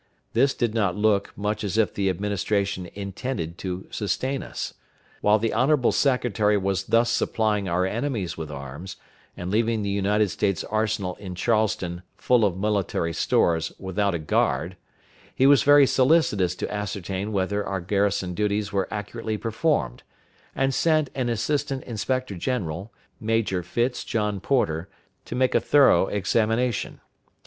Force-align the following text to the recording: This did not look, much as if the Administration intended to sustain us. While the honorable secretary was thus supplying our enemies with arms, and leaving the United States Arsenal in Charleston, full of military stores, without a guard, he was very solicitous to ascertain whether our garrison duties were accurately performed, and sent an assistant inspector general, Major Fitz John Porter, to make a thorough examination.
This 0.33 0.55
did 0.55 0.73
not 0.73 0.95
look, 0.95 1.31
much 1.37 1.63
as 1.63 1.77
if 1.77 1.93
the 1.93 2.09
Administration 2.09 2.87
intended 2.95 3.59
to 3.59 3.85
sustain 3.91 4.41
us. 4.41 4.73
While 5.21 5.37
the 5.37 5.53
honorable 5.53 5.91
secretary 5.91 6.57
was 6.57 6.85
thus 6.85 7.11
supplying 7.11 7.69
our 7.69 7.85
enemies 7.85 8.35
with 8.35 8.49
arms, 8.49 8.95
and 9.37 9.51
leaving 9.51 9.83
the 9.83 9.91
United 9.91 10.29
States 10.29 10.63
Arsenal 10.63 11.17
in 11.17 11.35
Charleston, 11.35 12.01
full 12.17 12.43
of 12.45 12.57
military 12.57 13.13
stores, 13.13 13.73
without 13.77 14.15
a 14.15 14.17
guard, 14.17 14.75
he 15.35 15.45
was 15.45 15.61
very 15.61 15.85
solicitous 15.85 16.55
to 16.55 16.73
ascertain 16.73 17.31
whether 17.31 17.63
our 17.63 17.79
garrison 17.79 18.33
duties 18.33 18.73
were 18.73 18.87
accurately 18.91 19.37
performed, 19.37 20.01
and 20.55 20.73
sent 20.73 21.11
an 21.13 21.29
assistant 21.29 21.83
inspector 21.83 22.33
general, 22.35 22.91
Major 23.19 23.61
Fitz 23.61 24.03
John 24.03 24.39
Porter, 24.39 24.89
to 25.25 25.35
make 25.35 25.53
a 25.53 25.59
thorough 25.61 26.07
examination. 26.07 27.01